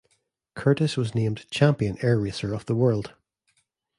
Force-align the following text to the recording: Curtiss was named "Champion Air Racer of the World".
Curtiss 0.55 0.97
was 0.97 1.13
named 1.13 1.45
"Champion 1.51 1.95
Air 2.03 2.19
Racer 2.19 2.55
of 2.55 2.65
the 2.65 2.73
World". 2.73 3.13